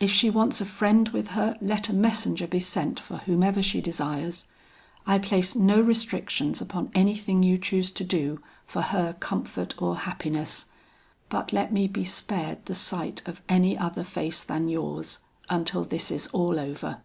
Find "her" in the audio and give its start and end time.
1.38-1.56, 8.82-9.12